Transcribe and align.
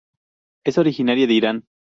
Es 0.65 0.79
originaria 0.79 1.27
de 1.27 1.33
Irán. 1.35 1.65